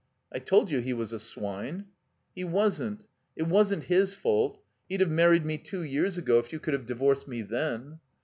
"I 0.33 0.39
told 0.39 0.71
you 0.71 0.79
he 0.79 0.93
was 0.93 1.13
a 1.13 1.19
swine." 1.19 1.85
"He 2.33 2.43
wasn't. 2.43 3.05
It 3.35 3.43
wasn't 3.45 3.83
his 3.83 4.15
fault. 4.15 4.59
He'd 4.89 4.99
have 5.01 5.11
married 5.11 5.45
me 5.45 5.59
two 5.59 5.83
years 5.83 6.17
ago 6.17 6.39
if 6.39 6.51
you 6.51 6.59
could 6.59 6.73
have 6.73 6.87
divorced 6.87 7.27
me 7.27 7.43
then." 7.43 7.99